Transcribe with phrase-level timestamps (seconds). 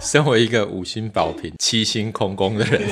[0.00, 2.82] 身为一个五星宝瓶、 七星空宫的人，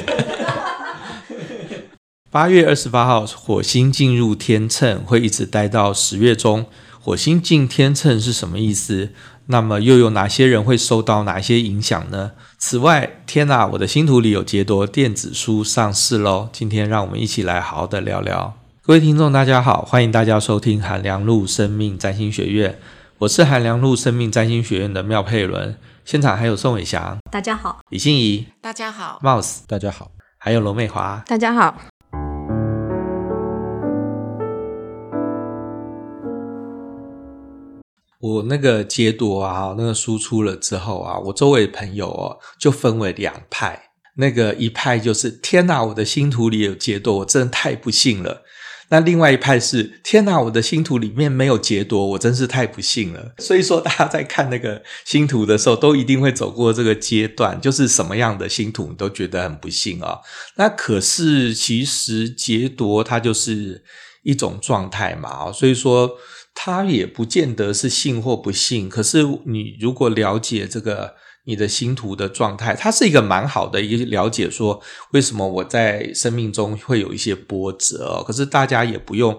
[2.30, 6.66] 八月二十八号，火星进入天秤，会一直待到十月中。
[7.00, 9.10] 火星进天秤是什么意思？
[9.46, 12.32] 那么又有哪些人会受到哪些影响呢？
[12.58, 16.48] 此外，天哪，我的星图里有杰多电子书上市喽！
[16.50, 18.54] 今天让我们一起来好好的聊聊。
[18.80, 22.78] 各位听众，大家好，欢迎大家收听韩良路生命占星学院，
[23.18, 29.18] 我是韩良路生命占星学院的妙佩伦，现场还有宋伟翔，大家好；李欣怡，大家好。
[29.22, 31.74] ；Mouse，大家好；还有罗美华，大家好。
[38.20, 43.84] 我那个劫夺啊，那个输出了之后啊，我周围朋友哦就分为两派，
[44.16, 48.42] 那个一派就是天哪，我的星图里有劫夺，我真的太不幸了。
[48.94, 53.34] 那另外一派是天哪，我的星图里面没有劫夺，我真是太不幸了。
[53.38, 60.20] 所以说，大家在看那个星图的时候，都一定会走过这个阶段，就是什么样的星图你都觉得很不幸啊。
[60.58, 63.82] 那可是其实劫夺它就是
[64.22, 66.12] 一种状态嘛，所以说。
[66.56, 74.80] 它也不见得是幸或不幸，可是你如果了解这个你的星图的状态，它是一个蛮好的一个了解，说
[75.12, 78.22] 为什么我在生命中会有一些波折。
[78.26, 79.38] 可是大家也不用。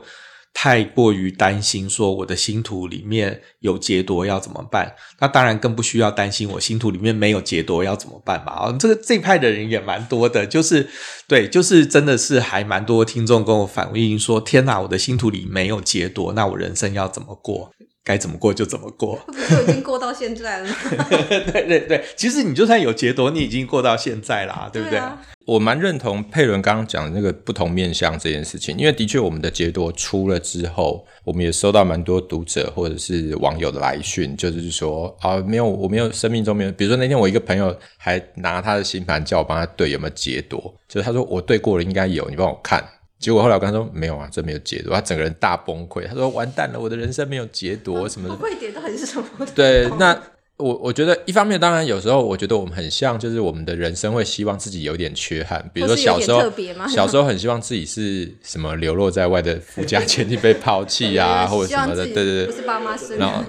[0.58, 4.96] 太过于担心，说我的星图里面有劫夺要怎么办？
[5.20, 8.54] 那当然更不需要担心，我星图里面没有劫夺要怎么办嘛？
[8.54, 10.88] 啊，这个这一派的人也蛮多的，就是
[11.28, 17.70] 对，就是真的是还蛮多听众跟我反映说：天哪，我的星图里没有劫夺，那我人生要怎么过？
[18.06, 20.76] 该怎么过就怎么过， 不就已经过到现在了吗？
[21.52, 25.00] 对对对，其实你就算有劫夺，你已经过到现在啦，对不对？
[25.00, 25.20] 对啊。
[25.46, 42.84] 我蛮认同佩伦刚刚讲的那个不同面向这件事情，因为的确我们的劫夺出了之后，我们也收到蛮多读者或者是网友的来讯，就是说啊，没有，我没有生命中没有，比如说那天我一个朋友还拿他的星盘叫我帮他对有没有劫夺，就是他说我对过了，应该有，你帮我看。
[43.26, 46.08] 结果后来我跟他说没有啊，这没有解读，他整个人大崩溃。
[46.08, 48.36] 他说完蛋了，我的人生没有解读什么的。
[48.36, 49.48] 会点到底是什么？
[49.56, 50.16] 对，那
[50.58, 56.40] 我我觉得一方面当然有时候我觉得我们很像，就是我们的人生会希望自己有点缺憾，比如说小时候
[56.88, 63.18] 小时候很希望自己是什么流落在外的富家千金被抛弃啊， 或者什么的，对对对，不是爸妈生的。
[63.18, 63.44] 然后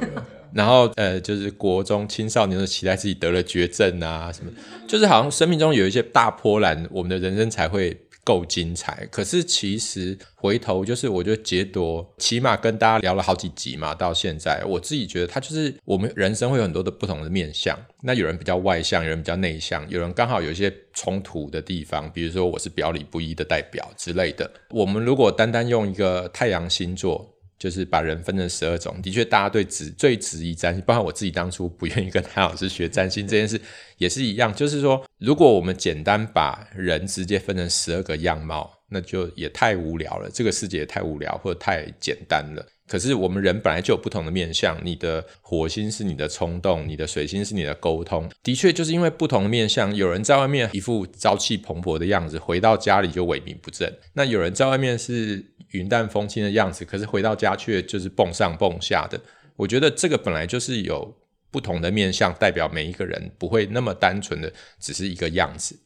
[0.55, 4.51] 然后呃，就是国中青少年的期待自己得了绝症啊什么，
[4.89, 7.95] 就是好像生命中有一些大波澜，我们的人生才会。
[8.27, 17.79] 够精彩，可是其实回头就是，我觉得杰多，起码跟大家聊了好几集嘛，到现在我自己觉得，他就是我们人生会有很多的不同的面向。
[18.03, 24.51] 那有人比较外向，有人比较内向，有人刚好有一些冲突的地方，比如说我是表里不一的代表之类的。
[24.71, 27.36] 我们如果单单用一个太阳星座。
[27.59, 33.59] 就是把人分成十二种，的确，大家对质最质疑占星，包括我自己当初不愿意跟谭老师学占星这件事
[33.97, 34.55] 也是一样。
[34.55, 42.65] 就是说，如果我们简单把人直接分成十二个样貌，那就也太无聊了，这个世界也太无聊或者太简单了。
[42.87, 48.31] 可是我们人本来就有不同的面相，你的火星是你的冲动，你的水星是你的沟通。
[48.45, 55.45] 的确，就是因为不同的面相，有人在外面一副朝气蓬勃的样子，回到家里就萎靡不振；那有人在外面是。
[55.77, 59.21] 云淡风轻的样子，可是回到家却就是蹦上蹦下的。
[59.57, 61.17] 我觉得这个本来就是有
[61.51, 65.79] 不同的面相，代表每一个人不会那么单纯的只是一个样子，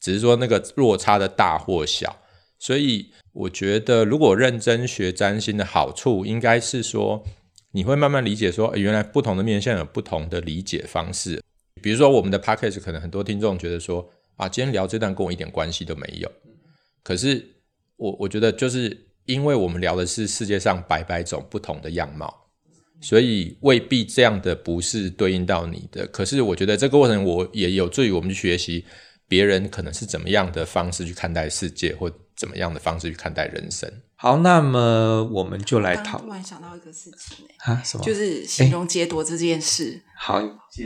[0.00, 2.18] 只是说那个落差的大或小。
[2.58, 7.22] 所以我觉得，如果认真学占星的好处，应该是说
[7.70, 11.40] 你会慢慢理解说，原来不同的面相有不同的理解方式。
[11.80, 16.28] 比如说我们的 podcast 可能很多听众觉得说，啊，今天聊这段跟我一点关系都没有。
[17.04, 17.44] 可是
[17.96, 19.11] 我我觉得就是。
[19.24, 22.48] 因为我们聊的是世界上百百种不同的样貌，
[23.00, 26.06] 所以未必这样的不是对应到你的。
[26.08, 28.84] 可是我觉得这个过程我也有助于我们去学习
[29.28, 33.90] 别人可能是怎么样的方式去看待世界，或怎么样的方式去看待人生。
[34.14, 36.18] 好，那么我们就来讨。
[36.18, 38.04] 刚刚突然想到一个事情，啊，什么？
[38.04, 40.00] 就是形容劫夺这件事。
[40.16, 40.40] 好，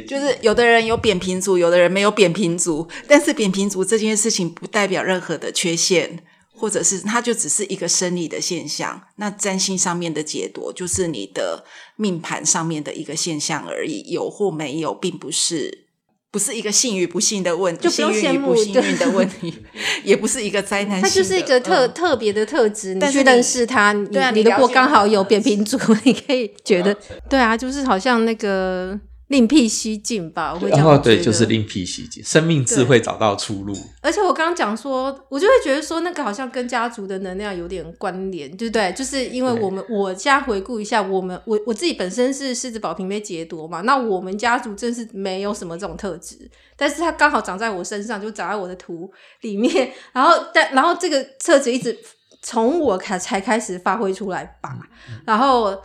[0.08, 6.24] 就是有的人有扁平足，有的人没有扁平足，但是扁平足这件事情不代表任何的缺陷。
[6.56, 11.64] 或者是它就只是一个生理的现象，那占星上面的解读就是你的
[11.97, 15.86] 命盘上面的一个现象而已，有或没有，并不是
[16.30, 19.54] 不是一个幸与不幸的问题，就不用羡慕幸运与不幸运的问题，
[20.04, 21.03] 也不是一个灾难性。
[21.03, 26.94] 它就是一个特、嗯、特别的特质，但是你去认识它，对啊，你如果刚好有扁平足， 你可以觉得，
[27.30, 28.98] 对啊，就是好像那个
[29.28, 30.99] 另辟蹊径吧，我会这样觉得。
[30.99, 33.75] 哦，对，就是另辟蹊径，生命智慧找到出路。
[34.01, 38.93] 而且我刚刚讲说，我就会觉得说，那个好像跟家族的能量有点关联，对不对？
[38.93, 51.99] 就是因为我们，我家回顾一下，我们我我自己本身是狮子宝瓶被劫夺嘛，那我们家族真是没有什么这种特质，但是它刚好长在我身上，就长在我的图里面，然后但然后这个特质一直
[52.43, 54.78] 从我开才开始发挥出来吧，
[55.27, 55.83] 然后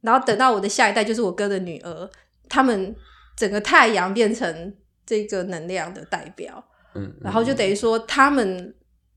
[0.00, 2.10] 然后等到我的下一代就是我哥的女儿。
[2.48, 2.94] 他们
[3.36, 6.64] 整个太阳变成这个能量的代表，
[6.94, 8.74] 嗯，然后就等于说，他们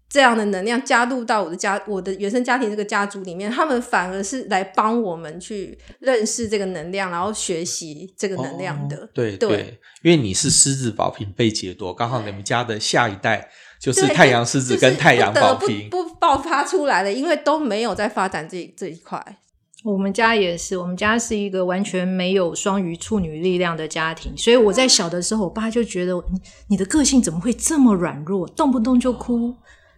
[0.09, 8.97] 这样的能量加入到我的家、我的原生家庭这个家族里面，他们反而是来帮我们去认识这个能量，然后学习这个能量的。
[8.97, 13.49] 哦、对对，对，因为你是狮子宝瓶被解夺，刚好你们家的下一代
[13.79, 19.37] 就是太阳狮子跟太阳宝瓶不爆发出来了，因为都没有在发展这这一块。
[19.85, 29.55] 我们家也是，我们家是一个完全没有双鱼处女力量的家庭，所以我在小的时候，我爸就觉得你你的个性怎么会这么软弱，动不动就哭，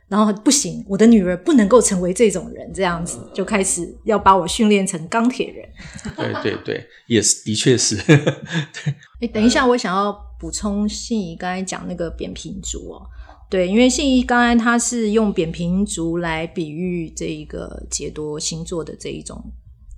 [0.08, 5.68] 然后不行，我的女儿不能够成为这种人，这样子就开始要把我训练成钢铁人。
[6.16, 7.96] 对对对，也是，的确是。
[8.06, 13.02] 对，哎，等一下，我想要补充信怡刚才讲那个扁平足哦，
[13.50, 19.44] 对，因为信仪刚才他是用扁平足来比喻这一个解多星座的这一种。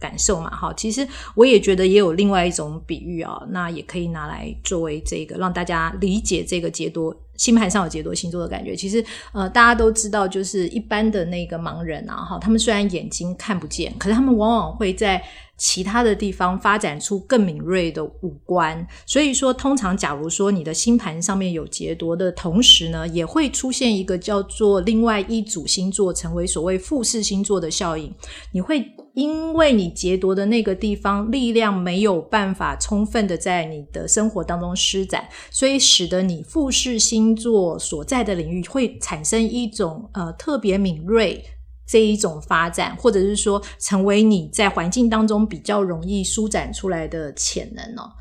[0.03, 8.75] 感受嘛，哈，其实我也觉得也有另外一种比喻啊，那也可以拿来作为这个让大家理解这个杰多星盘上有杰多星座的感觉。
[8.75, 9.01] 其实，
[9.31, 15.23] 呃，大家都知道，就是一般的那个盲人啊，哈，他们虽然眼睛看不见，可是他们往往会在。
[15.55, 28.13] 其他的地方发展出更敏锐的五官，所以说，通常假如说你的星盘上面有劫夺的同时呢，也会出现一个叫做另外一组星座成为所谓复式星座的效应。
[28.51, 41.45] 你会因为你劫夺的那个地方力量没有办法充分的在你的生活当中施展，所以使得你复式星座所在的领域会产生一种呃特别敏锐。
[41.87, 48.11] 这一种发展，或者是说成为你在环境当中比较容易舒展出来的潜能哦。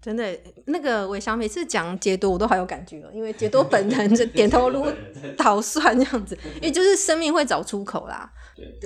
[0.00, 4.86] 真的，那个我想每次讲解多，我都好有感觉哦，因为解多本能就点头如
[5.36, 8.30] 捣蒜这样子，因为就是生命会找出口啦。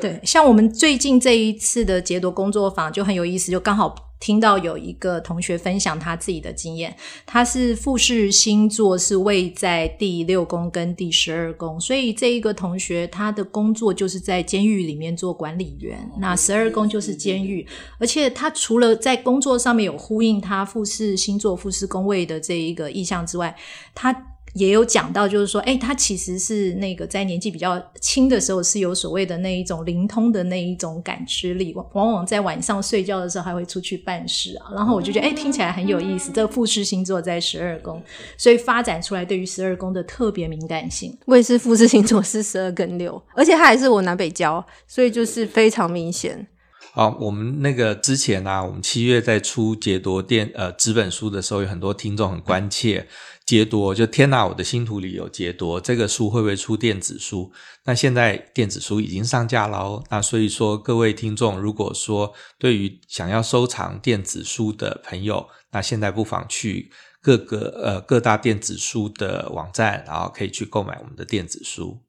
[0.00, 4.09] 对，像我们最近这一次的解多工作坊就很有意思，就刚好。
[4.20, 6.94] 听到有一个同学分享他自己的经验，
[7.26, 17.66] 他是复式星座是位在第六宫跟第十二宫，所以这一个同学他的工作就是在监狱里面做管理员，那十二宫就是监狱，
[17.98, 23.56] 而且他除了在工作上面有呼应他复式星座复式宫位的这一个意向之外，
[23.94, 24.29] 他。
[24.54, 34.74] 也有讲到，就是说，哎，他其实是那个在年纪比较轻的时候，是有所谓的那一种灵通的那一种感知力，往往在晚上睡觉的时候还会出去办事啊。
[34.74, 36.32] 然后我就觉得，哎，听起来很有意思。
[36.32, 38.02] 这个复式星座在十二宫，
[38.36, 41.16] 所以发展出来对于十二宫的特别敏感性。
[41.26, 46.46] 我也是复式星座，是十二跟六，而且他还是我南北交，所以就是非常明显。
[46.92, 53.06] 好，我们那个之前啊，我们七月在出杰多电呃纸本书的时候，有很多听众很关切。
[53.46, 54.46] 杰多就天哪！
[54.46, 57.50] 我的星图里有杰多，这个书会不会出电子书？
[57.84, 60.04] 那现在电子书已经上架了哦。
[60.08, 72.00] 那所以说，各位听众，如果说对于想要收藏电子书的朋友，那现在不妨去各个呃各大电子书的网站，然后可以去购买我们的电子书。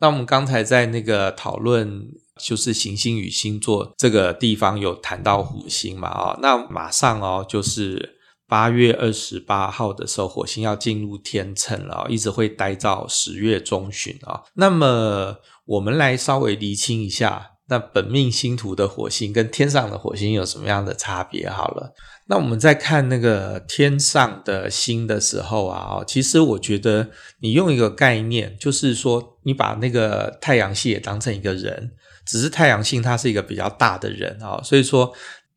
[0.00, 2.08] 那我们刚才在那个讨论，
[2.40, 6.08] 就是行星与星座这个地方有谈到火星嘛？
[6.08, 8.16] 啊，那马上哦，就是。
[8.50, 14.42] 八月二十八号的时候，火星要进入天秤了，一直会待到十月中旬啊。
[14.54, 15.36] 那么，
[15.66, 21.46] 我们来稍微厘清一下，那本命星图的火星跟天上的火星有什么样的差别？
[21.46, 21.92] 好了，
[22.28, 27.08] 那我们在看那个天上的星的时候啊，其实我觉得
[27.40, 31.90] 你用一个概念，就是说你把那个太阳系也当成一个人，
[32.26, 35.12] 只是太阳系它是一个比较大的人啊，所以说。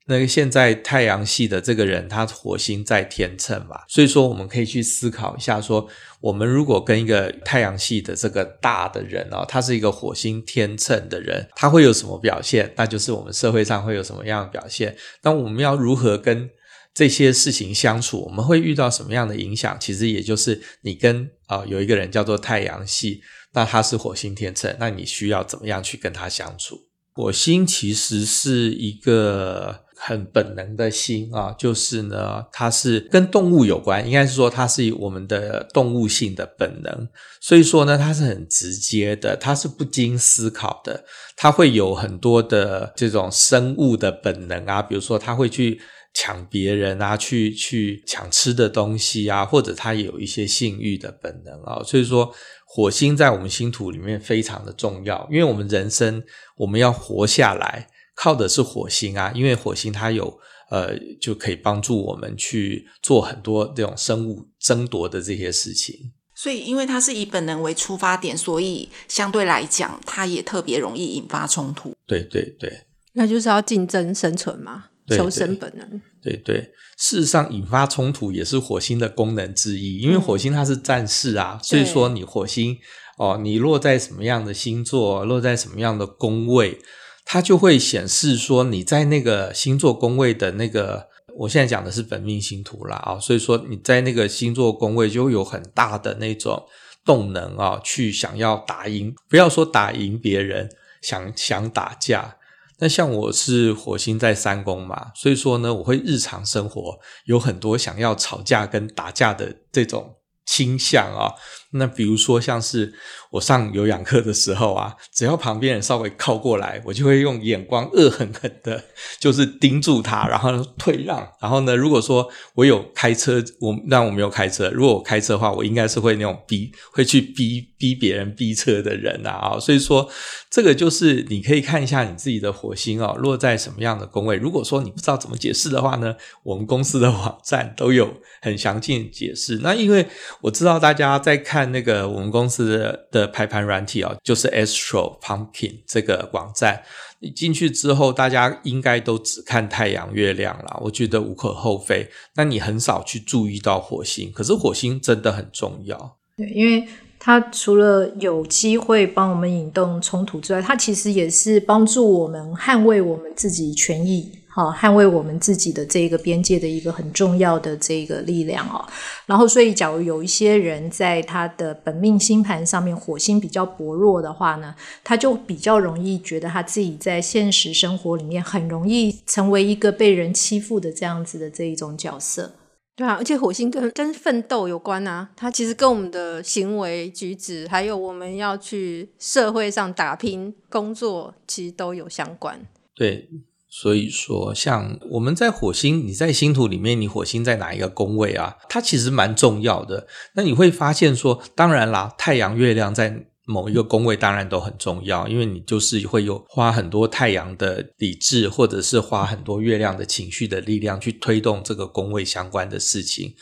[0.06, 5.88] 那个现在太阳系的这个人，他火星在天秤嘛，所以说我们可以去思考一下说，
[6.20, 12.74] 我们如果跟一个太阳系的这个大的人哦，他是一个火星天秤的人，他会有什么表现？
[12.76, 14.98] 那就是我们社会上会有什么样的表现？
[15.22, 16.50] 那我们要如何跟
[16.94, 18.22] 这些事情相处？
[18.26, 19.78] 我们会遇到什么样的影响？
[19.80, 23.22] 其实也就是你跟啊、有一个人叫做太阳系，
[23.54, 26.78] 那他是火星天秤，那你需要怎么样去跟他相处？
[27.14, 29.86] 火星其实是一个。
[30.04, 37.08] 很本能的星啊，就是呢，它是跟动物有关，应该是说它是我们的动物性的本能，
[37.40, 41.06] 所以说呢，它是很直接的，它是不经思考的，
[41.36, 45.80] 它会有很多的这种生物的本能啊，比如说它会去
[46.14, 51.82] 抢别人啊，去去抢吃的东西啊，或者他也有一些性欲的本能啊。
[51.84, 52.34] 所以说，
[52.66, 56.24] 火星在我们星图里面非常的重要，因为我们人生
[56.58, 60.40] 我们要活下来，靠的是火星啊，因为火星它有
[60.70, 66.12] 呃就可以帮助我们去做很多这种生物争夺的这些事情。
[66.34, 71.96] 所以，因为它是以本能为出发点，所以相对来讲，它也特别容易引发冲突。
[72.08, 72.82] 对对对，
[73.14, 74.86] 那就是要竞争生存嘛，
[75.18, 76.02] 求生本能。
[76.22, 82.78] 对对，事实上，引发冲突也是火星的功能之一，因为火星它是战士啊，嗯、所以说你火星
[83.18, 86.80] 哦，你落在什么样的星座，落在什么样的宫位，
[87.26, 91.10] 它就会显示说你在那个星座宫位的那个。
[91.38, 96.62] 我现在讲的是本命星图啦啊，所以说你在那个星座宫位就有很大的那种
[97.06, 100.70] 动能啊，去想要打赢，不要说打赢别人，
[101.02, 102.36] 想想打架。
[102.82, 111.32] 那像我是火星在三宫嘛，所以说呢，我会日常生活有很多想要吵架跟打架的这种倾向啊。
[111.74, 112.94] 那比如说，像是
[113.30, 118.84] 我上有氧课的时候啊，只要旁边人稍微靠过来，我就会用眼光恶狠狠的，
[119.20, 121.26] 就是盯住他，然后退让。
[121.40, 129.58] 然后呢，如果说我有开车，我让我没有开车，如果我开车的话，我应该是会那种逼，会去逼逼别人逼车的人啊。
[129.58, 130.10] 所以说，
[130.50, 134.36] 这个就是你可以看一下你自己的火星哦，落在什么样的宫位。
[134.36, 136.14] 如果说你不知道怎么解释的话呢，
[136.44, 139.60] 我们公司的网站都有很详尽解释。
[139.64, 140.06] 那因为
[140.42, 141.61] 我知道大家在看。
[141.62, 146.82] 看那个我们公司的排盘软体啊，就是 Astro Pumpkin 这个网站，
[147.20, 152.10] 你进去之后，大家应该都只看太阳、月亮啦，我觉得无可厚非。
[152.36, 156.18] 那你很少去注意到火星，可是火星真的很重要。
[156.36, 156.88] 对，因为
[157.20, 164.32] 它除了有机会帮我们引动冲突之外，它其实也是帮助我们捍卫我们自己权益。
[164.54, 168.86] 好，捍卫我们自己的这个边界的一个很重要的这个力量哦。
[169.26, 182.52] 然后，所以假如有一些人在他的本命星盘上面火星比较薄弱的话呢，他就比较容易觉得他自己在现实生活里面很容易成为一个被人欺负的这样子的这一种角色。
[182.98, 192.60] 对啊，而且火星跟跟奋斗有关啊，它其实跟我们的行为举止，还有我们要去社会上打拼工作，其实都有相关。
[192.94, 193.30] 对。
[193.74, 198.58] 所以说，像我们在火星，你在星图里面，你火星在哪一个宫位啊？
[198.68, 200.08] 它其实蛮重要的。
[200.36, 213.34] 那你会发现说，当然啦，太阳、月亮在某一个宫位当然都很重要，因为你就是会有花很多太阳的理智，或者是花很多月亮的情绪的力量去推动这个宫位相关的事情。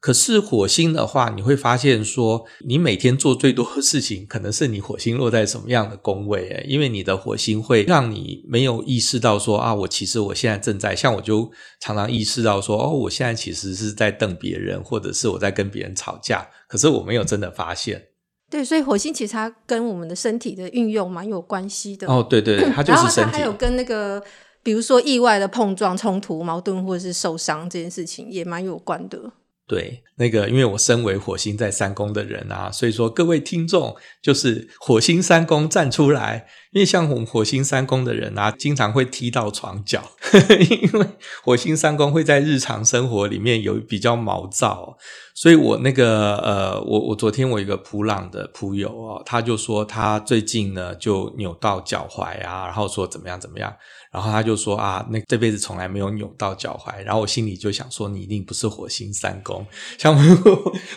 [0.00, 6.64] 可是火星的话，你会发现说，你每天做最多的事情，可能是你火星落在什么样的宫位诶？
[6.66, 18.02] 因为你的火星会让你没有意识到说啊，我其实我现在正在，像我就常常意识到说，哦，我现在其实是在瞪别人，或者是我在跟别人吵架，可是我没有真的发现。
[18.50, 22.06] 对，所以火星其实它跟我们的身体的运用蛮有关系的。
[22.08, 23.20] 哦，对对对，它就是身体。
[23.20, 24.20] 然后它还有跟那个，
[24.62, 29.30] 比如说意外的碰撞、冲突、矛盾或者是受伤这件事情，也蛮有关的。
[29.70, 40.02] 对，那个，因为我身为火星在三宫的人啊，所以说各位听众就是火星三宫站出来，因为像我们火星三宫的人啊，经常会踢到床脚，
[40.82, 41.06] 因为
[41.44, 44.96] 火星三宫会在日常生活里面有比较毛躁，
[45.36, 53.72] 所以我那个呃，我我昨天我一个普朗的普友哦，他就说他最近呢就扭到脚踝啊，然后说怎么样怎么样。
[54.12, 57.02] 然后他就说啊，那这辈子从来没有扭到脚踝。
[57.04, 59.64] 然后我心里就想说，你一定不是火星三宫，
[59.98, 60.16] 像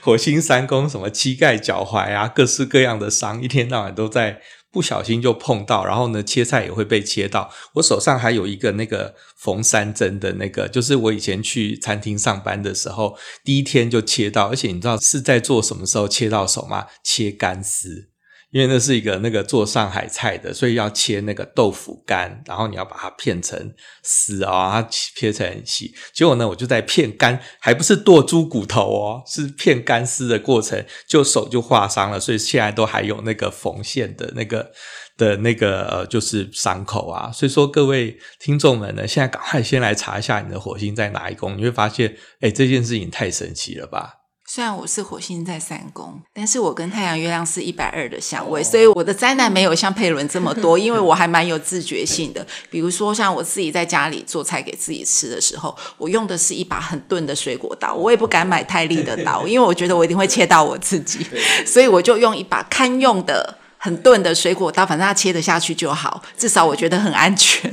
[0.02, 4.42] 火星三宫什么膝盖、脚踝啊，各式各样的伤，一天到晚都在
[4.72, 5.86] 不小心就碰到。
[5.86, 7.52] 然后呢，切菜也会被切到。
[7.76, 14.48] 我手上还有一个那个缝三针的那个，就是我以前去餐厅上班的时候，第一天就切到。
[14.48, 16.88] 而且你知道是在做什么时候切到手吗？
[17.04, 18.13] 切干丝。
[18.54, 25.92] 因为那是一个那个做上海菜的，所以要切那个豆腐干，然后你要把它片成丝啊，它切成很细。
[26.14, 34.72] 结果呢，我就在片干，还不是剁猪骨头哦，是片干丝的过程，就手就划伤了，所以现在都还有那个缝线的那个
[35.18, 37.32] 的那个呃，就是伤口啊。
[37.32, 44.23] 所以说各位听众们呢，现在赶快先来查一下你的火星在哪一宫，你会发现，哎，这件事情太神奇了吧。
[44.56, 52.46] 虽然我是火星在三宫，但是我跟太阳、月亮是一百二的相位，所以我的灾难没有像佩伦这么多，因为我还蛮有自觉性的。
[52.70, 61.26] 比如说，像我自己在家里做菜给自己吃的时候，我用的是一把很钝的水果刀，我也不敢买太利的刀， 因为我觉得我一定会切到我自己，
[61.66, 67.72] 所以我就用一把堪用的很钝的水果刀，反正它切得下去就好，至少我觉得很安全。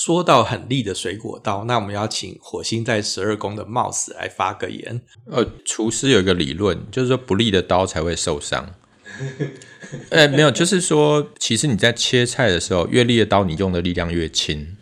[0.00, 5.00] 说到很利的水果刀，那我们要请火星在十二宫的 Mouse 来发个言。
[5.28, 8.74] 呃，厨师有一个理论，就是说不利的刀才会受伤。
[10.10, 14.76] 哎、欸，没有，就是说，其实你在切菜的时候，越利的刀，你用的力量越轻，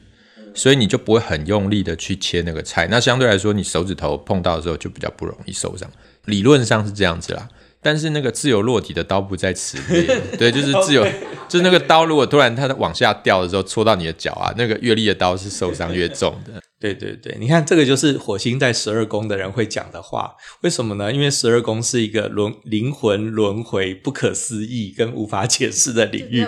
[0.52, 2.86] 所以你就不会很用力的去切那个菜。
[2.90, 5.90] 那相对来说，你手指头碰到的时候就比较不容易受伤。
[6.26, 7.48] 理论上是这样子啦。
[7.86, 11.06] 但是那个自由落体的刀不在此列， 对，就是自由，
[11.48, 16.60] 就是那个刀如果突然它往下掉的时候戳到你的脚啊，那个越利的刀是受伤越重的。
[16.80, 21.12] 对对对，你看这个就是火星在十二宫的人会讲的话，为什么呢？
[21.12, 26.44] 因为十二宫是一个轮灵魂轮回、不可思议跟无法解释的领域。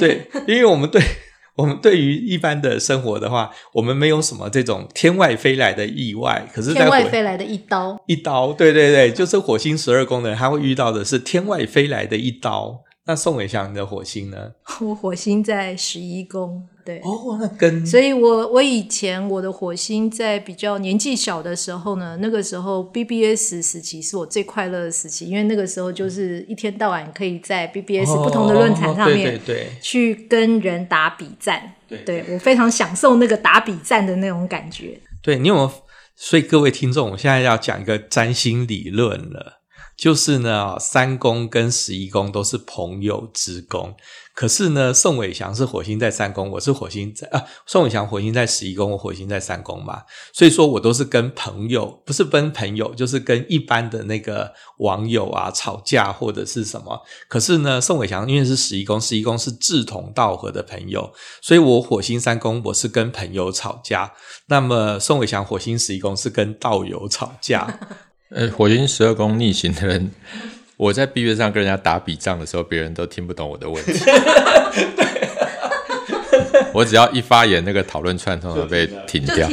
[0.00, 1.02] 对，因为我们对。
[1.58, 12.84] 我们对于一般的生活的话，我们没有什么这种天外飞来的意外，可是在天外飞来的一刀，一刀，对对对，就是火星十二宫的人，他会遇到的是天外飞来的一刀。
[13.08, 14.52] 那宋伟祥，你的火星呢？
[14.82, 16.68] 我火星在十一宫。
[16.84, 35.00] 对哦，那跟所以我，我我以前我的火星在比较年纪小的时候呢，那个时候 BBS 时期是我最快乐的时期，因为那个时候就是一天到晚可以在 BBS 不同的论坛上面，对对对，去跟人打比战，对，对我非常享受那个打比战的那种感觉。
[35.22, 35.70] 对，你有没有？
[36.14, 39.57] 所以各位听众，我现在要讲一个占星理论了，
[39.98, 43.96] 就是呢，三宫跟十一宫都是朋友之宫。
[44.32, 57.02] 可是呢，宋伟祥是火星在三宫，我是火星在啊，宋伟祥火星在十一宫，我火星在三宫嘛，所以说我都是跟朋友，不是跟朋友，就是跟一般的那个网友啊吵架或者是什么。
[57.26, 61.12] 可是呢，宋伟祥因为是十一宫，十一宫是志同道合的朋友，
[61.42, 64.12] 所以我火星三宫我是跟朋友吵架，
[64.46, 67.80] 那么宋伟祥火星十一宫是跟道友吵架。
[68.30, 70.10] 呃，火星十二宫逆行的人。
[70.76, 73.92] 我在 B 站上跟人家打笔仗的时候，别人都听不懂我的问题。
[76.72, 79.48] 我只要一发言，那个讨论串通常被停掉。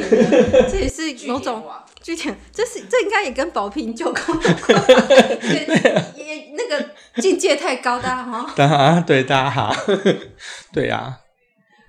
[0.70, 1.64] 这也是某种
[2.04, 5.66] 具体，这是这应该也跟宝瓶九宫也
[6.54, 6.86] 那个
[7.22, 8.50] 境界太高，大家好。
[8.56, 9.76] 大家对大家好，
[10.72, 11.20] 对呀，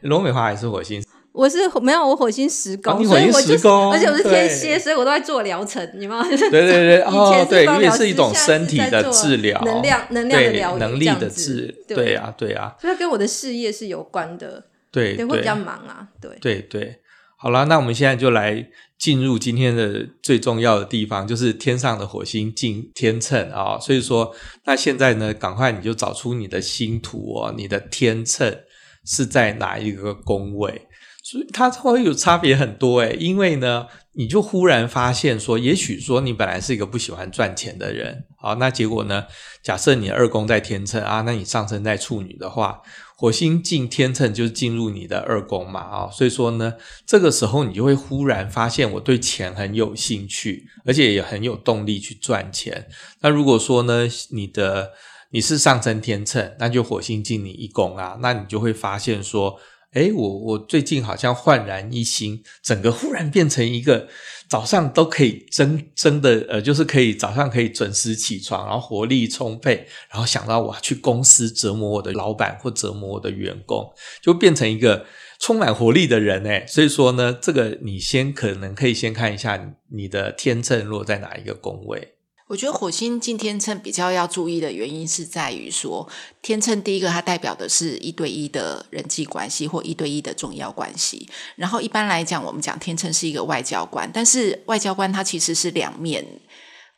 [0.00, 1.05] 罗美华还是火星。
[1.37, 12.16] 我是没有，我火星十宫，所以我就是，而且我是天蝎，所以我都在做疗程，你们对对对， 哦，对，因为是一种身体的治疗，能量能量的疗愈，能力的治，对。
[12.16, 16.31] 啊对啊，所以跟我的事业是有关的，对，会比较忙啊，对。
[16.40, 16.99] 对对，
[17.37, 18.66] 好了，那我们现在就来
[18.99, 28.57] 进入今天的最重要的地方，就是天上的火星进天秤啊，所以说，那现在呢，赶快你就找出你的星图哦，你的天秤
[29.05, 30.88] 是在哪一个宫位？
[31.28, 39.24] 所以它会有差别很多诶，因为呢，你就忽然发现说，也许说你本来是一个不喜欢赚钱的人，好，那结果呢，
[39.60, 42.80] 假设你二宫在天秤啊，那你上升在处女的话，
[43.16, 52.86] 火星进天秤就是进入你的二宫嘛，啊，所以说呢，这个时候你就会忽然发现我对钱很有兴趣，而且也很有动力去赚钱。
[53.22, 54.92] 那如果说呢，你的
[55.32, 59.58] 你是上升天秤，那就火星进你一宫啊，那你就会发现说。
[59.96, 64.06] 诶，我我最近好像焕然一新，整个忽然变成一个
[64.46, 73.90] 早上都可以真真的呃，就是可以早上可以准时起床，然后活力充沛，然后想到我要去公司折磨我的老板或折磨我的员工，
[74.22, 75.06] 就变成一个
[75.40, 76.66] 充满活力的人诶。
[76.68, 82.15] 所以说呢，这个你先可能可以先看一下你的天秤落在哪一个宫位。
[82.48, 86.09] 我觉得火星进天秤比较要注意的原因是在于说，
[86.42, 91.28] 天秤第一个它代表的是一对一的人际关系或一对一的重要关系。
[91.56, 96.24] 然后一般来讲，我们讲天秤是一个外交官，但是外交官他其实是两面，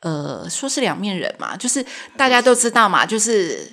[0.00, 1.84] 呃，说是两面人嘛，就是
[2.16, 3.72] 大家都知道嘛，就是。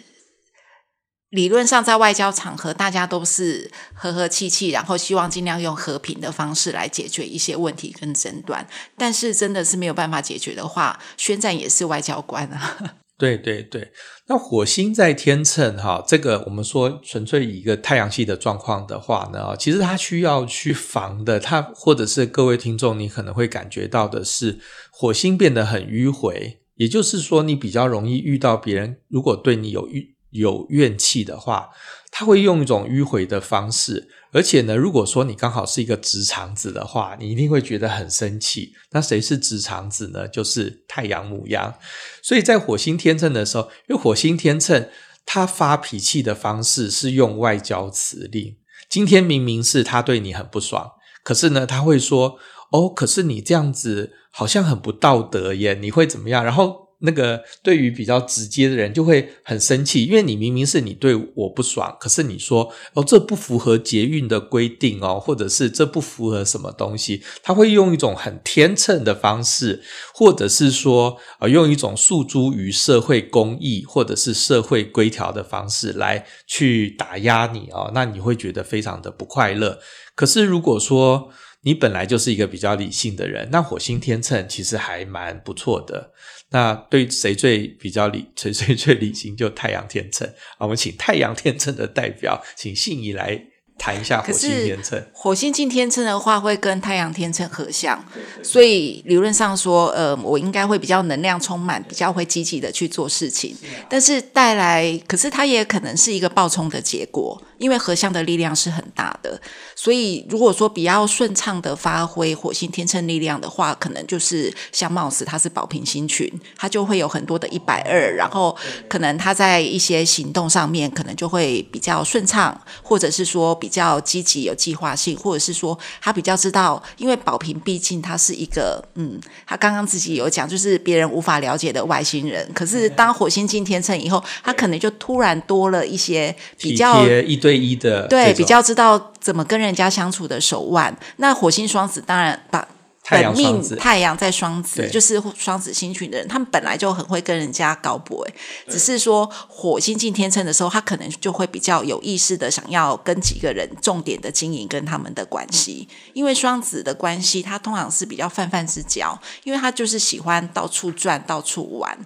[1.35, 8.65] 理论上，在外交场合，大家都是和和气气，然后希望尽量用和平的方式来解决一些问题跟争端。
[8.97, 12.77] 但是，真的是没有办法解决的话，宣战也是外交官啊。
[13.19, 13.91] 对对对，
[14.27, 30.14] 那火星在天秤哈，这个我们说纯粹以一个太阳系的状况的话呢，其实它需要去防的，它或者是各位听众，你可能会感觉到的是，火星变得很迂回，也就是说，你比较容易遇到别人如果对你有遇。
[30.35, 31.69] 有怨气的话，
[32.11, 38.73] 他会用一种迂回的方式，而且呢，如果说你刚好是一个直肠子的话，你一定会觉得很生气。
[38.91, 40.27] 那谁是直肠子呢？
[40.27, 41.73] 就是太阳牡羊。
[42.21, 44.89] 所以在火星天秤的时候，因为火星天秤
[45.25, 48.57] 他发脾气的方式是用外交辞令。
[48.89, 50.91] 今天明明是他对你很不爽，
[51.23, 52.37] 可是呢，他会说
[52.71, 56.84] ：“哦，可是你这样子好像很不道德耶，你会怎么样？”然后。
[56.99, 79.79] 那个对于比较直接的人就会很生气，因为你明明是你对我不爽，可是你说哦，这不符合捷运的规定哦，或者是这不符合什么东西，他会用一种很天秤的方式，或者是说呃用一种诉诸于社会公义或者是社会规条的方式来去打压你哦，那你会觉得非常的不快乐。
[80.15, 81.29] 可是如果说
[81.63, 86.11] 你本来就是一个比较理性的人，那火星天秤其实还蛮不错的。
[86.55, 90.33] 那对谁最比较理， 谁最最理性，就太阳天秤。
[90.57, 93.45] 我们请太阳天秤的代表，请信仪来。
[93.77, 98.03] 谈一下火星天秤，火星进天秤的话会跟太阳天秤合相，
[98.41, 103.55] 所以理论上说，呃，我应该会比较能量充满，比较会积极的去做事情。
[103.87, 109.39] 但是带来，可是它也可能是一个暴冲的结果，因为合相的力量是很大的。
[109.75, 118.55] 所以如果说比较顺畅的发挥火星天秤力量的话，可能就是像貌似它是宝瓶星群，它就会有很多的一百二，然后
[118.87, 123.53] 可能它在一些行动上面可能就会比较顺畅，或者是说。
[123.65, 132.47] 比较积极、有计划性，或者是说他比较知道，因为宝瓶毕竟他是一个，嗯，他刚刚自己有讲，就是别人无法了解的外星人。
[132.53, 140.95] 可是当火星进天秤以后，他可能就突然多了一些比较一对一的，对，比较知道怎么跟人家相处的手腕。
[141.17, 142.67] 那火星双子当然把。
[143.09, 148.27] 本命太阳在双子，就是双子星群的人，他们本来就很会跟人家搞博，
[148.67, 161.97] 只是说火星进天秤的时候，他可能就会比较有意识的想要跟几个人重点的经营跟他们的关系，因为双子的关系，他通常是比较泛泛之交，因为他就是喜欢到处转、到处玩，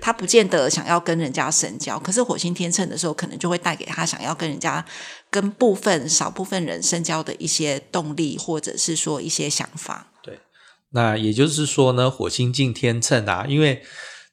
[0.00, 1.98] 他不见得想要跟人家深交。
[1.98, 4.84] 可是火星天秤的时候，可能就会带给他想要跟人家、
[5.30, 10.06] 跟部分少部分人深交的一些动力，或者是说一些想法。
[10.94, 13.82] 那也就是说呢，火星进天秤啊，因为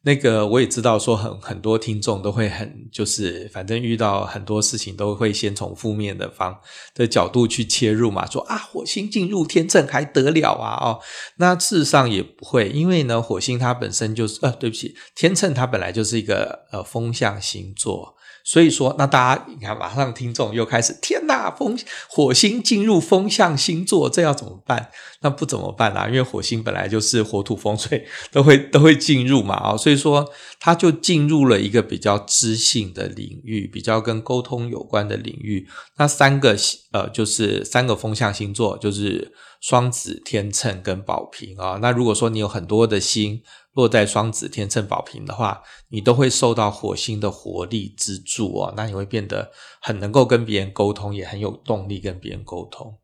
[0.03, 6.59] 那个我也知道说很很多听众都会很就是反正遇到很多事情都会先从负面的方
[6.95, 10.99] 的角度去切入嘛，说啊火星进入天秤还得了啊哦，
[11.37, 18.15] 那事实上也不会，因为呢火星它本身就是呃对不起，天秤它本来就是一个呃风象星座。
[18.43, 21.77] 所以说，那大家你看，马上听众又开始，天呐，风
[22.09, 24.89] 火星进入风象星座，这要怎么办？
[25.21, 26.07] 那不怎么办啊？
[26.07, 30.27] 因为火星本来就是火土风水都会都会进入嘛，啊，所以说
[30.59, 35.67] 它就进入了一个比较知性的领域，比较跟沟通有关的领域。
[35.97, 36.57] 那三个
[36.91, 41.77] 呃，就是三个风象星座，就是双子、天秤跟宝瓶啊。
[41.81, 43.41] 那如果说你有很多的星。
[43.73, 48.73] 落在双子、天秤、宝瓶的话，你都会受到火星的活力资助哦。
[48.75, 52.95] 那你会变得很能够跟别人沟通，也很有动力跟别人沟通。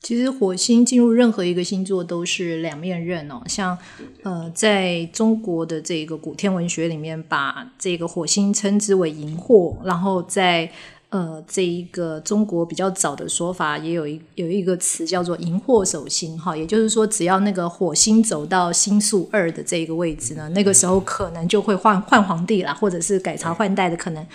[0.00, 3.42] 其实火星进入任何一个星座都是两面刃哦。
[3.46, 3.76] 像
[4.22, 10.70] 呃，在中国的这个古天文学里面，把这个火星称之为荧惑，然后在。
[11.16, 24.26] 呃，这一个中国比较早的说法，也有一有一个词叫做“荧惑守星”哈，也就是说，只要那个火星走到星宿二的这个位置呢，那个时候可能就会换换皇帝了，或者是改朝换代的可能。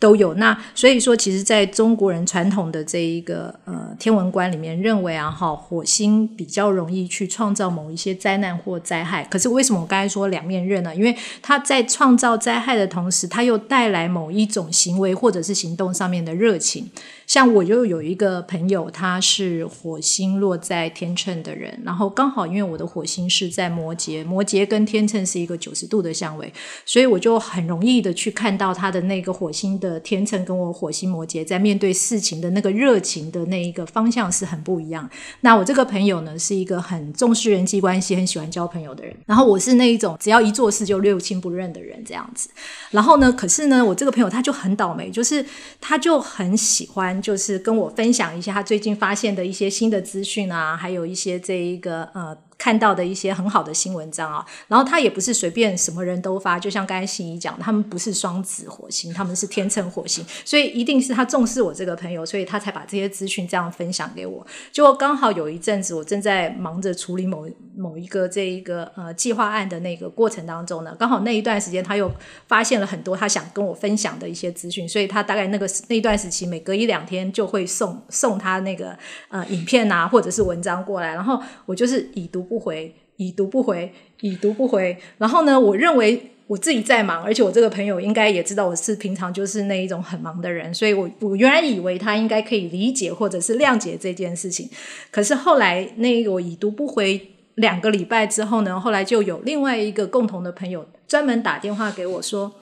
[0.00, 9.22] 都有那，所以说，其实在中国人传统的这一个呃天文观里面，认为啊哈，火星比较容易去创造某一些灾难或灾害。
[9.24, 10.96] 可是为什么我刚才说两面刃呢？
[10.96, 16.90] 因为它在创造灾害的同时，它又带来某一种行为或者是行动上面的热情。
[17.30, 26.52] 像我就有一个朋友，他是火星落在天秤的人，然后刚好因为我的火星是在摩羯，摩羯跟天秤是一个九十度的相位，
[26.84, 35.08] 所以我就很容易的去看到他的那个火星的天秤跟我火星摩羯在面对事情的那个热情的那一个方向是很不一样。
[35.42, 42.50] 那我这个朋友呢，是一个很重视人际关系、很喜欢交朋友的人，然后我是那一种只要一做事就六亲不认的人这样子。
[42.90, 45.46] 然后呢，可是呢，我这个朋友他就很倒霉，就是
[45.80, 47.19] 他就很喜欢。
[47.20, 52.36] 就是跟我分享一下他最近发现的一些新的资讯啊，还有一些这一个呃。
[52.60, 64.46] 看到的一些很好的新文章啊，然后他也不是随便什么人都发，就像刚才心仪讲，他们不是双子火星，他们是天秤火星，所以一定是他重视我这个朋友，所以他才把这些资讯这样分享给我。
[64.70, 72.12] 就刚好有一阵子，我正在忙着处理某某一个这一个呃计划案的那个过程当中呢，刚好那一段时间他又
[72.46, 78.94] 发现了很多他想跟我分享的一些资讯，所以他大概那个那一段时期每隔一两天就会送送他那个
[79.30, 84.96] 呃影片啊或者是文章过来，然后我就是已读不回，已读不回，已读不回。
[85.18, 94.68] 然后呢，我认为我自己在忙，而且我这个朋友应该也知道我是平常就是那一种很忙的人，所以我我原来以为他应该可以理解或者是谅解这件事情。
[95.12, 97.20] 可是后来那个我已读不回
[97.54, 102.52] 两个礼拜之后呢，后来就有另外一个共同的朋友专门打电话给我说，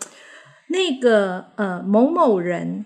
[0.68, 2.84] 那个呃某某人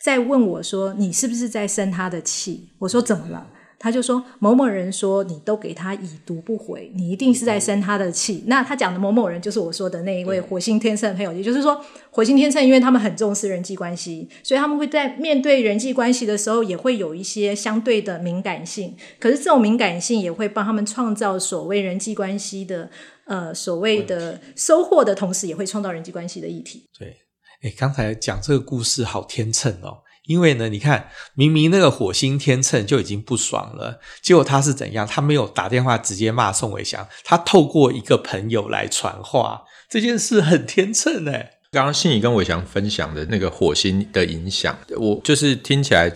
[0.00, 2.68] 在问我说，你是不是在生他的气？
[2.78, 3.44] 我说怎么了？
[3.78, 8.42] 他就说某某人说你都给他已读不回，你一定是在生他的气。
[8.46, 18.96] 那他讲的某某人就是我说的那一位火星天秤的朋友，也就是说火星天秤，因为他们很重视人际关系，所以他们会在面对人际关系的时候也会有一些相对的敏感性。
[19.20, 22.90] 可是这种敏感性也会帮他们创造所谓人际关系的
[23.26, 26.84] 呃所谓的收获的同时，也会创造人际关系的议题。
[26.98, 27.16] 对，
[27.62, 29.98] 哎，刚才讲这个故事好天秤哦。
[30.28, 35.06] 因为呢，你看，明明那个火星天秤就已经不爽了，结果他是怎样？
[35.06, 41.52] 他没有打电话直接骂宋伟祥，他透过一个朋友来传话，这件事很天秤哎。
[41.72, 46.12] 刚刚信宇跟伟祥分享的那个火星的影响，我就是听起来，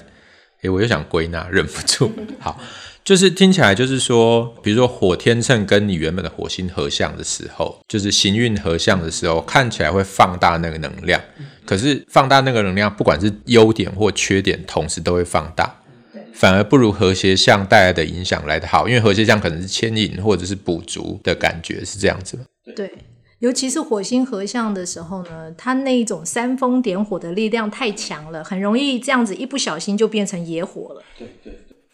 [0.60, 2.60] 诶，我又想归纳，忍不住， 好。
[3.04, 11.20] 就是听起来就是说，比如说火天秤跟你原本的火星合相的时候，就是行运合相的时候，看起来会放大那个能量。
[11.64, 15.80] 可是放大那个能量，不管是优点或缺点，同时都会放大，
[16.32, 18.88] 反而不如和谐相带来的影响来得好。
[18.88, 22.38] 因为和谐相可能是牵引或者是补足的感觉，是这样子。
[22.76, 22.88] 对，
[23.40, 31.02] 尤其是火星合相的时候呢，它那一种煽风点火的力量太强了，很容易这样子一不小心就变成野火了。
[31.18, 31.52] 对对。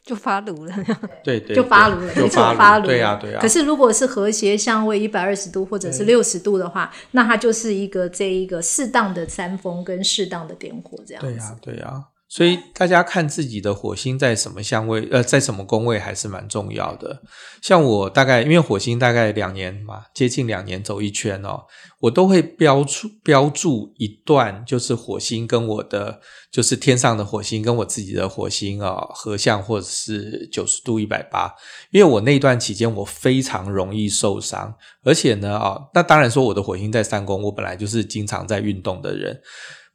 [0.08, 0.74] 就发炉了，
[1.22, 2.86] 对对，就发炉了，就发炉。
[2.86, 3.38] 对呀对呀。
[3.42, 11.28] 可是如果是和谐相位一百二十度或者是六十度的话，那它就是一个这一个适当的扇风跟适当的点火这样子。
[11.28, 12.04] 对呀对呀。
[12.28, 17.22] 所以大家看自己的火星在什么相位，呃，在什么宫位还是蛮重要的。
[17.62, 21.64] 像我大概因为火星大概两年嘛，接近两年走一圈哦，
[22.00, 26.20] 我都会标出标注一段，就是火星跟我的，
[26.52, 31.50] 就是天上的火星跟我自己的火星啊、哦、合相，或者是九十度一百八。
[31.90, 39.40] 因为我那段期间我非常容易受伤，而且呢啊、哦，那当然说我的火星在三宫，我本来就是经常在运动的人。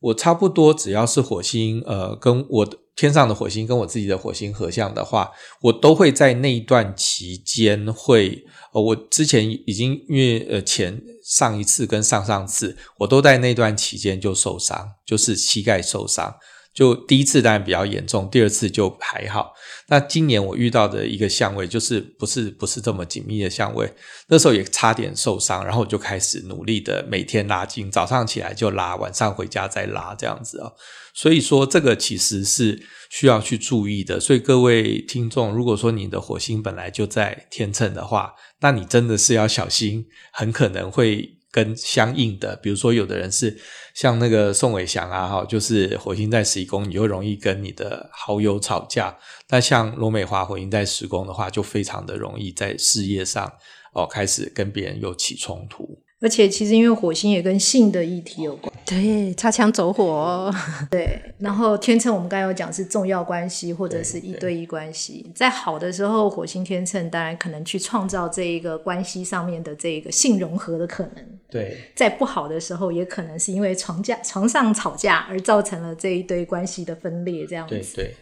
[0.03, 16.35] 我差不多只要是火星，呃，跟我天上的火星跟我自己的火星合相的话，我都会在那一段期间会，呃，我之前已经因为呃前上一次跟上上次，我都在那段期间就受伤，就是膝盖受伤。
[16.73, 19.53] 就第一次当然比较严重，第二次就还好。
[19.89, 23.93] 那今年我遇到的一个相位就是不是不是这么紧密的相位，
[24.27, 30.73] 那时候也差点受伤，然后我就开始努力的每天拉筋，早上起来就拉，晚上回家再拉这样子哦。
[31.13, 32.81] 所以说这个其实是
[33.11, 34.19] 需要去注意的。
[34.19, 41.37] 所以各位听众，如果说你的火星本来就在天秤的话，那你真的是要小心，很可能会。
[41.53, 43.55] 跟相应的，比如说有的人是
[43.93, 49.15] 像那个宋伟祥啊，哈，就是火星在十一宫，你就容易跟你的好友吵架。
[49.49, 53.53] 那像罗美华火星在十宫的话，就非常的容易在事业上
[53.93, 56.02] 哦开始跟别人又起冲突。
[56.23, 60.55] 而且其实因为火星也跟性的议题有关，对，擦枪走火哦，
[60.89, 61.19] 对。
[61.37, 71.39] 然后天秤我们刚才有讲是重要关系或者是一对一关系，在好的时候，火星天秤当然可能去创造这一个关系上面的这一个性融合的可能。
[71.49, 77.75] 对，在不好的时候，也可能是因为床架床上吵架而造成了这一堆关系的分裂，这样子。
[77.75, 78.15] 对对。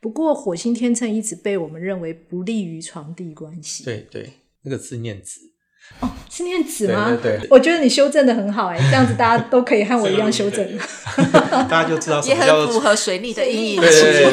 [0.00, 3.84] 不过火星天秤一直被我们认为不利于床地关系。
[3.84, 4.28] 对对，
[4.62, 5.53] 那个字念子。
[6.00, 7.16] 哦，是念子吗？
[7.22, 10.66] 对，对，对，我觉得你修正的很好哎，这样子大家都可以和我一样修正。
[11.68, 13.78] 大家就知道什么叫也很符合水逆的意义。
[13.78, 14.32] 对对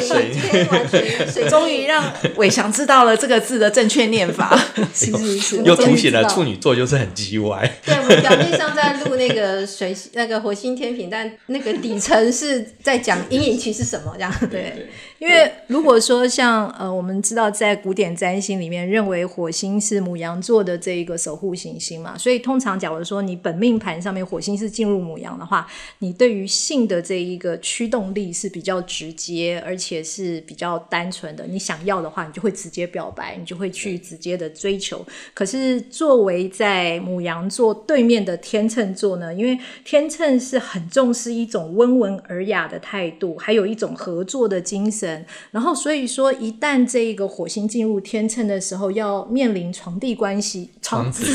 [0.90, 1.50] 对，水逆。
[1.50, 4.60] 终于让伟翔知道了这个字的正确念法。
[4.94, 7.72] 是是是，又凸显了处女座就是很叽歪。
[7.86, 14.34] 对，我们表面上在录那个水那个火星天平，但那个底层是在讲阴影期是什么这样。
[14.50, 14.88] 对，对，
[15.20, 21.52] 因为如果说像呃，我们知道在古典占星里面认为火星是母羊座的这一个守护。
[21.62, 25.68] 行星嘛，所以通常假如说你本命盘上面火星是进入母羊的话，
[26.00, 31.46] 你对于性的这一个驱动力是比较直接，而且是比较单纯的。
[31.46, 35.06] 你想要的话，你就会直接表白，你就会去直接的追求。
[35.34, 45.24] 可是作为在母羊座对面的天秤座呢，因为天秤是很重视一种温文尔雅的态度，还有一种合作的精神。
[45.52, 51.31] 然后所以说，一旦这一个火星进入天秤的时候，要面临床地关系，床子。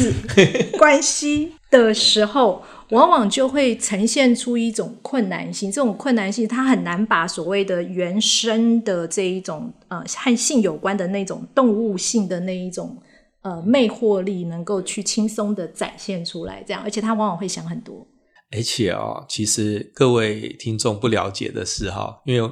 [0.79, 5.71] 关系的时候，往往就会呈现出一种困难性。
[5.71, 12.97] 这种困难性，它很难把所谓的原生的这一种呃和性有关的那种动物性的那一种
[13.43, 16.63] 呃魅惑力，能够去轻松的展现出来。
[16.67, 18.07] 这样，而且他往往会想很多。
[18.53, 22.49] 而且哦，其实各位听众不了解的是哈，因为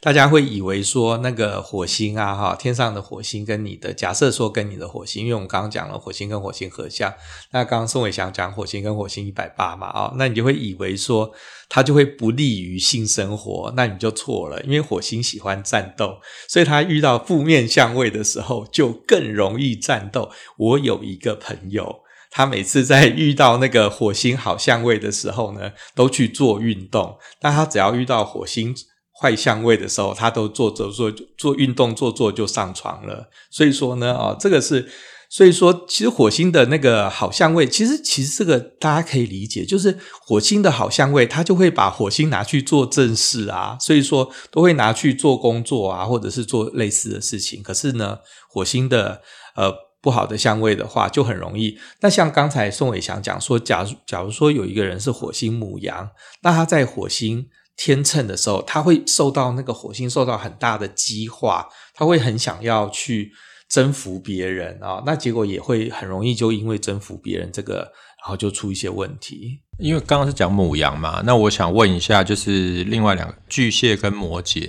[0.00, 7.12] 大家会以为说那个火星啊，哈，天上的火星跟你的假设说跟你的火星，因为我们刚刚讲了火星跟火星合相，
[7.50, 11.32] 那刚刚宋伟祥讲火星跟火星一百八嘛，啊，那你就会以为说
[11.68, 20.30] 它就会不利于性生活，那你就错了，因为火星喜欢战斗，所以他遇到负面相位的时候就更容易战斗。
[20.56, 22.02] 我有一个朋友。
[22.30, 27.16] 他每次在遇到那个火星好相位的时候呢，都去做运动。
[27.40, 28.74] 但他只要遇到火星
[29.20, 33.28] 坏相位的时候，他都做做做做运动，做做就上床了。
[33.50, 34.88] 所以说呢，哦，这个是，
[35.28, 47.62] 所以说其实火星的那个好相位，其实其实这个大家可以理解，就是火星的好相位，他就会把火星拿去做正事啊，所以说都会拿去做工作啊，或者是做类似的事情。
[47.62, 49.22] 可是呢，火星的
[49.56, 49.88] 呃。
[50.00, 51.76] 不好的相位的话，就很容易。
[52.02, 56.08] 那像刚才宋伟祥讲说，假如假如说有一个人是火星牡羊，
[56.40, 57.44] 那他在火星
[57.78, 63.32] 天秤的时候，他会受到那个火星受到很大的激化，他会很想要去
[63.68, 65.02] 征服别人啊、哦。
[65.06, 67.76] 那结果也会很容易就因为征服别人这个，
[68.20, 69.60] 然后就出一些问题。
[69.78, 74.68] 因为刚刚是讲母羊嘛，那我想问一下，就是另外两个巨蟹跟摩羯。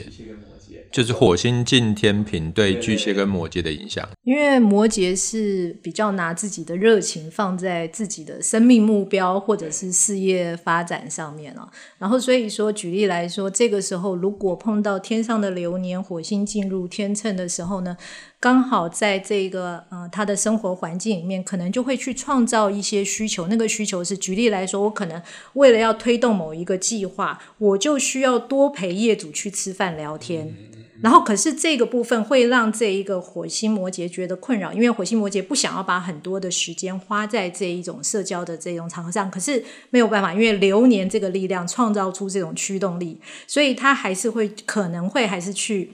[0.92, 11.70] 就是火星进天平对巨蟹跟摩羯的影响，因为摩羯是比较拿自己的热情放在自己的生命目标或者是事业发展上面了。
[12.00, 17.96] 然后所以说，举例来说，这个时候如果碰到天上的流年火星进入天秤的时候呢，
[18.40, 23.48] 刚好在这个呃他的生活环境里面，可能就会去创造一些需求。
[23.48, 25.22] 那个需求是举例来说，我可能
[25.54, 30.56] 为了要推动某一个计划，我就需要多陪业主去吃饭聊天。
[31.02, 39.32] 然后，可是这个部分会让这一个火星摩羯觉得困扰，因为火星摩羯不想要把很多的时间花在这一种社交的这种场合上。
[39.32, 45.94] 可是没有办法，因为流年这个力量创造出这种驱动力，所以他还是会可能会还是去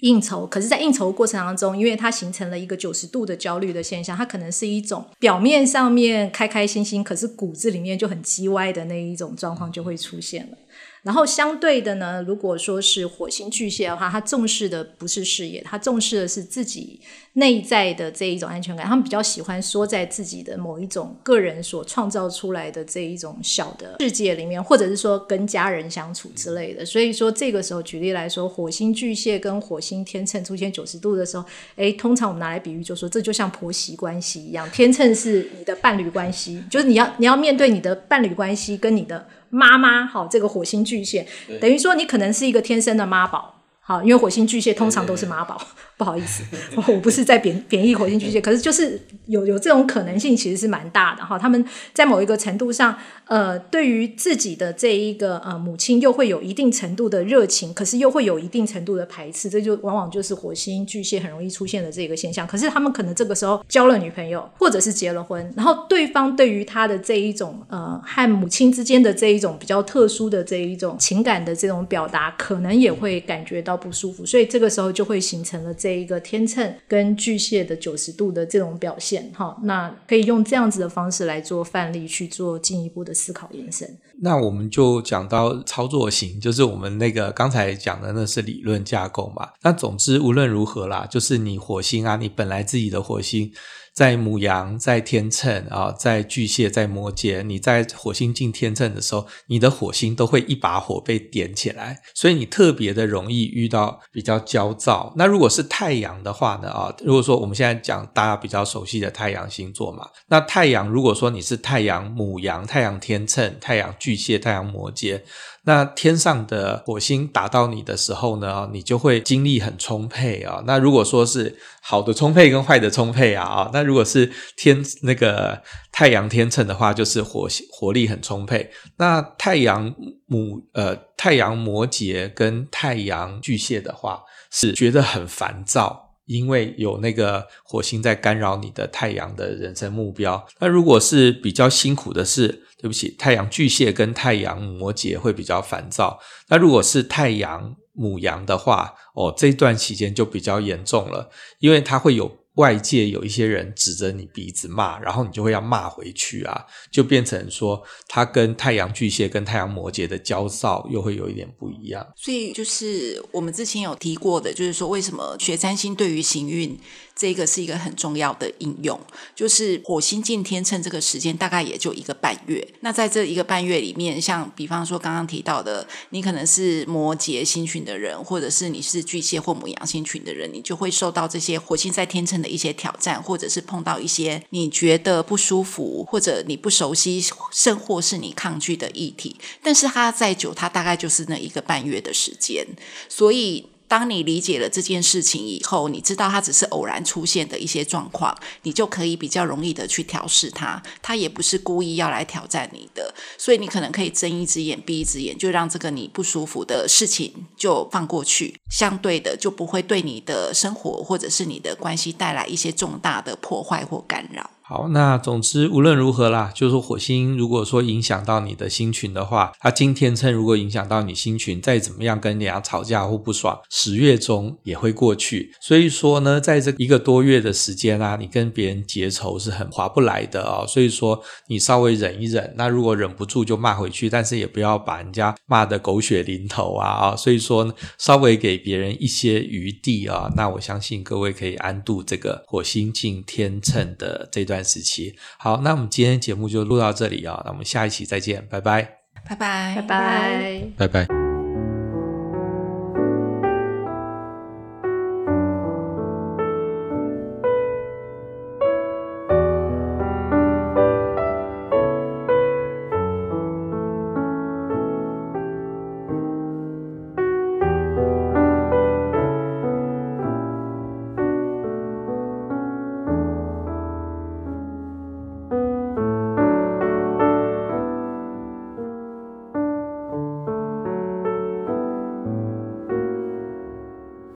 [0.00, 0.46] 应酬。
[0.46, 10.56] 可是，在应酬过程当中，因为它形成了一个九十度的焦虑的现象，它可能是一种表面上面开开心心，可是骨子里面就很叽歪的那一种状况就会出现了。
[11.02, 17.00] 然后相对的呢，如果说是火星巨蟹的话，他重视的不是事业，他重视的是自己
[17.32, 18.86] 内在的这一种安全感。
[18.86, 26.86] 他们比较喜欢缩在自己的某一种个人所创造出来的这一种小的世界里面，或者是说跟家人相处之类的。
[26.86, 39.26] 所以说这个时候，举例来说，火星巨蟹跟火星天秤出现九十度的时候，诶，通常我们拿来比喻，就说这就像婆媳关系一样，天秤是你的伴侣关系，就是你要你要面对你的伴侣关系跟你的。
[39.54, 41.26] 妈妈，好，这个火星巨蟹，
[41.60, 45.60] 等于说你可能是一个天生的妈宝，好，因为火星巨蟹通常都是妈宝。
[45.98, 46.42] 不好意思，
[46.88, 51.38] 我不是在贬贬义火星巨蟹，可是就是有有这种可能性，其实是蛮大的哈。
[51.38, 62.44] 他们在某一个程度上，呃，对于自己的这一个呃母亲，又会有一定程度的热情，可是又会有一定程度的排斥，这就往往就是火星巨蟹很容易出现的这个现象。
[62.44, 75.92] 可是他们可能这个时候交了女朋友，或者是结了婚，然后对方对于他的这一种呃和母亲之间的这一种比较特殊的这一种情感的这种表达，可能也会感觉到不舒服，所以这个时候就会形成了这。
[76.02, 83.86] 一个天秤跟巨蟹的九十度的这种表现，哈，那可以用这样子的方式来做范例去做进一步的思考延伸。
[84.20, 89.50] 那我们就讲到操作型，就是我们那个刚才讲的那是理论架构嘛。
[89.62, 93.52] 那总之无论如何啦，就是你火星啊，你本来自己的火星。
[93.92, 105.12] 在母羊，在天秤啊，在巨蟹，在摩羯，你在火星进天秤的时候，你的火星都会一把火被点起来，所以你特别的容易遇到比较焦躁。
[105.16, 106.70] 那如果是太阳的话呢？
[106.70, 115.20] 啊，如果说我们现在讲大家比较熟悉的太阳星座嘛，那太阳如果说你是太阳母羊、太阳天秤、太阳巨蟹、太阳摩羯。
[115.64, 120.60] 那天上的火星打到你的时候呢，你就会精力很充沛啊。
[120.66, 128.70] 那如果说是好的充沛跟坏的充沛啊，啊，那如果是天那个太阳天秤的话，就是火活力很充沛。
[128.96, 129.94] 那太阳
[130.26, 140.44] 母呃太阳摩羯跟太阳巨蟹的话，是觉得很烦躁，因为有那个火星在干扰你的太阳的人生目标。
[140.58, 142.64] 那如果是比较辛苦的是。
[142.82, 146.18] 对不起，太阳巨蟹跟太阳摩羯会比较烦躁。
[146.48, 162.04] 那如果是太阳母羊的话，哦，这段期间就比较严重了，因为它会有外界有一些人指着你鼻子骂，然后你就会要骂回去啊，就变成说，它跟太阳巨蟹跟太阳摩羯的焦躁又会有一点不一样。
[162.16, 166.76] 所以就是我们之前有提过的，就是说为什么学占星对于行运
[167.14, 168.98] 这个是一个很重要的应用，
[169.34, 172.66] 就是火星进天秤这个时间大概也就一个半月。
[172.80, 189.36] 那在这一个半月里面，像比方说刚刚提到的，你可能是摩羯星群的人，或者是你是巨蟹或牡羊星群的人，你就会受到这些火星在天秤的一些挑战，或者是碰到一些你觉得不舒服，或者你不熟悉，甚或是你抗拒的议题。
[189.62, 192.66] 但是它再久，它大概就是那一个半月的时间，
[193.08, 193.66] 所以。
[193.92, 200.82] 当你理解了这件事情以后，你知道它只是偶然出现的一些状况，你就可以比较容易的去调试它。
[201.02, 208.58] 它也不是故意要来挑战你的，所以你可能可以睁一只眼闭一只眼，就让这个你不舒服的事情就放过去。
[208.70, 214.48] 相对的，就不会对你的生活或者是你的关系带来一些重大的破坏或干扰。
[214.74, 225.52] 好，那总之无论如何啦，就是火星如果说影响到你的星群的话，它进天秤如果影响到你星群，再怎么样跟人家吵架或不爽，十月中也会过去。
[225.60, 230.64] 所以说呢，在这一个多月的时间啊，你跟别人结仇是很划不来的哦。
[230.66, 237.14] 所以说你稍微忍一忍，那如果忍不住就骂回去，但是也不要把人家骂得狗血淋头啊啊。
[237.14, 248.82] 所以说，稍微给别人一些余地啊，那我相信各位可以安度这个火星进天秤的这段时期，好，那我们今天节目就录到这里啊，那我们下一期再见，拜拜，
[249.28, 251.21] 拜拜，拜拜，拜拜。